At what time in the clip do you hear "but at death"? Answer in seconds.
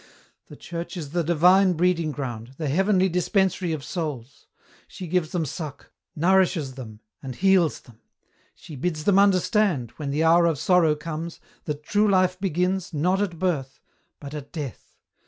14.19-14.95